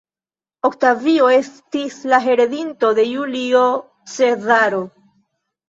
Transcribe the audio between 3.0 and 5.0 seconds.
de Julio Cezaro.